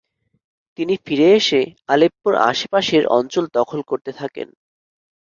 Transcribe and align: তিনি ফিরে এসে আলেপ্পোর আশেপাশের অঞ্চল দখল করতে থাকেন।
তিনি 0.79 0.93
ফিরে 1.05 1.27
এসে 1.33 1.61
আলেপ্পোর 1.89 2.33
আশেপাশের 2.49 3.03
অঞ্চল 3.17 3.45
দখল 3.57 3.79
করতে 3.89 4.11
থাকেন। 4.19 4.47